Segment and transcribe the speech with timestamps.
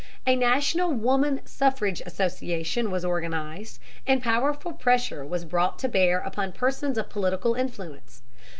[0.25, 3.77] A national Woman Suffrage Association was organized,
[4.07, 8.23] and powerful pressure was brought to bear upon persons of political influence.